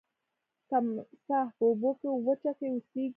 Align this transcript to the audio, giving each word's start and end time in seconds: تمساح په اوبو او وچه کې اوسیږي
تمساح 0.69 1.47
په 1.57 1.63
اوبو 1.69 1.91
او 2.09 2.15
وچه 2.27 2.51
کې 2.57 2.67
اوسیږي 2.71 3.05